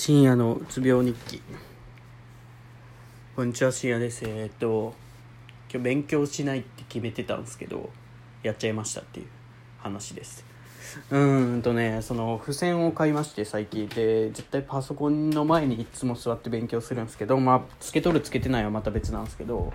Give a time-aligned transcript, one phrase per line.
[0.00, 1.42] 深夜のうつ病日記。
[3.34, 4.24] こんにちは深夜です。
[4.24, 4.94] えーっと
[5.68, 7.90] 今日勉強しないって決めてたんですけど
[8.44, 9.26] やっちゃいましたっていう
[9.80, 10.44] 話です。
[11.10, 13.88] うーんとねその付箋を買いまして最近。
[13.88, 19.72] で絶対パソコンの前にいつも座って勉強するんですけどまあつけとるつけてないはまた別なんですけど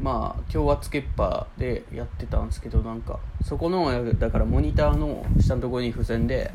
[0.00, 6.52] まあ今日はつけっぱでやってたんですけどなんかそこのだからモニターの下のところに付箋で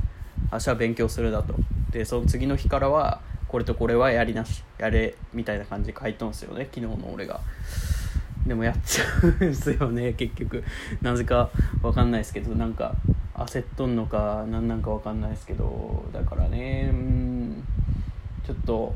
[0.53, 1.53] 明日は勉強するだと。
[1.97, 7.41] でその次の日からはこれとこれはやりなしやれみたいな感じで書いとんすよね昨日の俺が。
[8.45, 9.05] でもやっちゃ
[9.41, 10.63] うんすよね 結局。
[11.01, 11.49] なぜか
[11.81, 12.95] わかんないですけどなんか
[13.33, 17.63] 焦っとんのか何なんかわかんないですけどだからねうん
[18.45, 18.95] ちょっと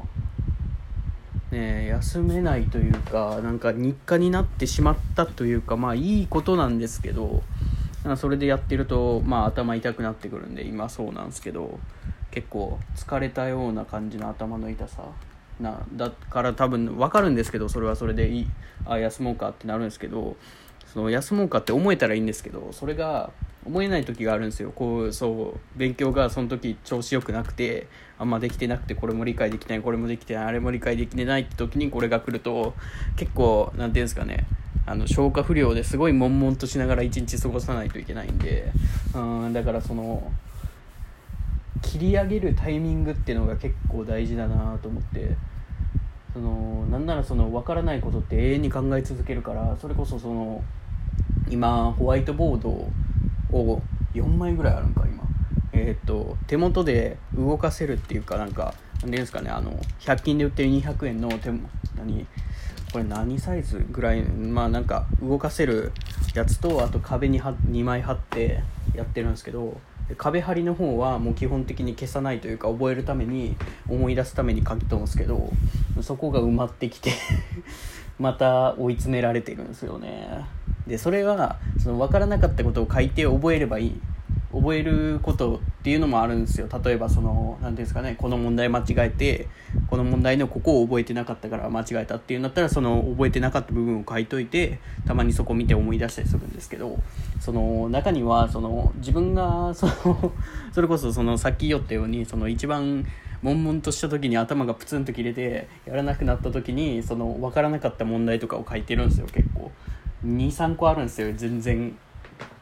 [1.52, 7.42] ね休めないというかなんか日課になってしまったというかまあいいことなんですけど
[8.04, 11.80] なんかそれでやってるとまあ頭痛くなってくるんで今そうなんですけど
[12.32, 15.04] 結構疲れたような感じの頭の痛さ
[15.60, 18.48] なだから多分分かるんですけどそれはそれでいい
[18.86, 20.36] あ休もうかってなるんですけど
[20.92, 23.32] その休もうかって思えたらいいんですけどそれが
[23.64, 24.72] 思えない時があるんですよ。
[24.72, 32.74] こうそう勉強がその時調子よくなくてあんまできてなくてこれも理解できないこれもできてないあれも理解できてないって時にこれが来ると
[33.16, 34.46] 結構なんていうんですかね
[34.92, 38.72] あの消化不良ですごい悶々としながら一日過ごさないといけないんで
[39.16, 40.30] うんだからその
[41.82, 45.36] 切り上げるタイミングっていうのが結構大事だなと思って
[46.34, 50.64] そのなんならその分からないことって永遠に考え続けるからそれこそその
[51.50, 53.82] 今ホワイトボードを
[54.14, 55.24] 4枚ぐらいあるんか今。
[55.74, 61.50] えっと手元で動かせるっていうかなんか何ていうんですかねあの100均で売ってる200円の手
[61.98, 62.28] 何？
[62.92, 65.94] これ何サイズぐらいまあなんか動かせる
[66.36, 68.64] やつとあと壁には2枚貼って
[68.96, 69.80] やってるんですけど
[70.18, 73.56] 壁張りの方はもう基本的に消さないというか覚えるために
[73.88, 75.52] 思い出すために書きとんですけど
[76.02, 77.12] そこが埋まってきて
[78.20, 80.28] また追い詰められてるんですよね。
[80.86, 84.02] でそれはその分からなかったことを書いて覚えればいい。
[84.52, 86.68] 覚えることっていうのもあるんですよ。
[86.84, 89.48] 例えばその何ていうんですかねこの問題間違えて
[89.92, 96.98] この問題のここを覚えてなかったから間違えたっていうんだったらその覚えてなかった部分を書いといてたまにそこ見て思い出したりするんですけど
[97.42, 100.32] その中にはその自分がその
[100.72, 103.06] それこそそのさっき言ったようにその一番
[103.42, 109.72] 悶々とした時に頭がプツンと切れてやらなくなった時にその分からなかった問題とかを書いてるんですよ結構。
[110.26, 111.98] 23個あるんですよ全然。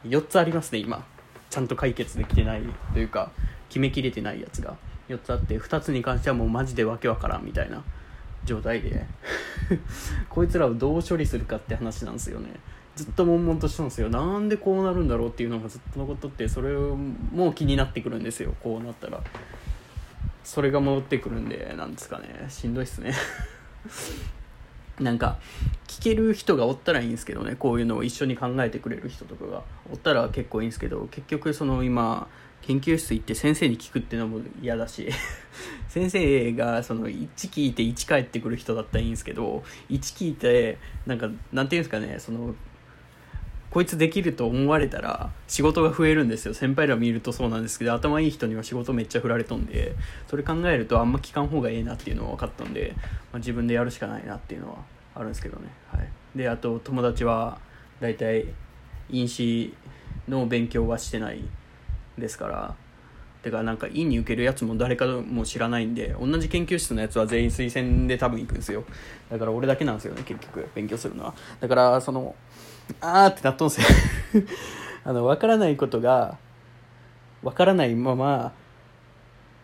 [0.04, 1.06] 4つありますね今。
[1.52, 2.64] ちゃんと解決できてない
[2.94, 3.32] というか
[3.68, 4.78] 決めきれてないやつが。
[5.10, 7.84] 4つあって2つに関してはもうマジでわけわからんみたいな
[8.46, 9.06] 状態で。
[10.30, 12.50] こいつらをどう処理するかって話なんですよね。
[12.96, 14.10] ずっと悶々としたんですよ。
[14.10, 18.56] なんでこうなるんだろうっていうのがずっと残っとってそれも気になってくるんですよ。
[18.62, 19.22] こうなったら。
[20.44, 22.46] それが戻ってくるんでなんですかね。
[22.50, 23.14] しんどいっすね。
[25.00, 25.38] なんか
[25.88, 27.56] 聞ける人がおったらいいんですけどね。
[27.56, 32.28] こういうのを一緒に考えてくれる人とかがおったら結構いいんですけど結局その今
[32.62, 35.10] 研究室行って先生に聞くっていうのも嫌だし
[35.88, 42.56] 先生がその1聞いて1返ってくる人だったらいいんですけど1聞いてなんかなんていうんですかねその
[43.72, 46.56] こいつできると思われたら仕事が増えるんですよ。
[46.56, 49.96] 先輩ら見るとそうなんですけど頭いい人には仕事めっちゃ振られとんで
[50.28, 53.04] それ考えるとあんま聞かん方がええなっていうのは分かったんで、ま
[53.34, 54.78] あ、自分でやるしかないなっていうのは
[55.14, 57.60] あるんですけどね、はい、であと友達は
[58.00, 58.46] 大体
[59.10, 59.70] 飲酒
[60.28, 61.44] の勉強はしてない。
[62.20, 62.76] ですから。
[63.42, 68.84] てかなんか院に受けるやつも誰かも知らないんで同じ研究室のやつは全員推薦で多分行くんですよ。
[69.32, 70.68] だから俺だけなんですよね結局。
[70.76, 71.34] 勉強するのは。
[71.62, 72.36] だからその
[73.00, 73.88] あーってなっとんすよ。
[75.06, 76.38] あの分からないことが
[77.42, 78.52] 分からないまま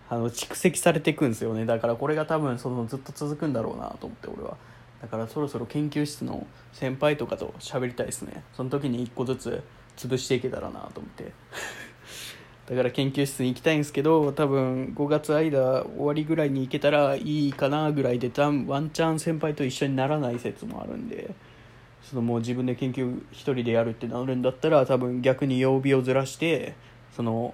[0.09, 1.66] あの蓄積されていくんですよね。
[1.66, 4.55] だからこれが多分そのずっと続くんだろうなと思って俺は。
[5.01, 8.43] だからそろそろ研究室の先輩とかと喋りたいですね。
[8.53, 9.63] その時に一個ずつ
[9.97, 11.33] 潰していけたらなと思って。
[12.67, 21.35] だから研究室に行きたいんですけど多分5月間終わりぐらいに行けたらいいかなぐらいでワンチャン先輩と一緒にならない説もあるんで
[22.01, 26.73] そのもう自分で研究一人でやるってなるんだったら多分逆に曜日をずらして
[27.16, 27.53] その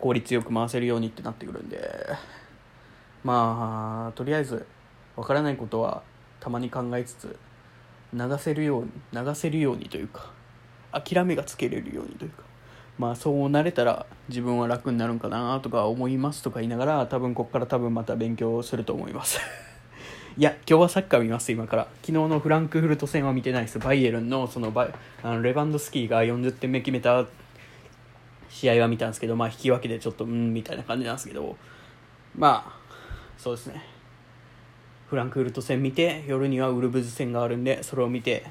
[0.00, 2.06] 効率よく回せるようにってなってくるんで
[3.22, 4.66] まあとりあえず
[5.14, 6.02] 分からないことは
[6.40, 7.36] たまに考えつつ
[8.12, 10.32] 流せるように流せるようにというか
[10.92, 12.49] 諦めがつけれるようにというか。
[13.00, 19.40] まあそうなれたら自分は楽になるんかなとか思いますとか言いながら多分こっから多分また勉強すると思います。
[20.36, 21.88] いや今日はサッカー見ます今から。
[22.02, 23.78] 昨日のフランクフルト戦は見てないです。
[23.78, 24.90] バイエルンのそのバ
[25.22, 27.24] あのレバンドスキーが40点目決めた
[28.50, 31.56] 試合は見たんですけどまあ引き分けでちょっとうんみたいな感じなんですけど。
[32.36, 32.72] まあ
[33.38, 33.82] そうですね。
[35.08, 38.44] フランクフルト戦見て夜にはウルブズ戦があるんでそれを見て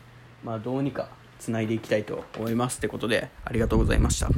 [0.44, 4.30] まあどうにかつないでいきたいと思いますってことでありがとうございました。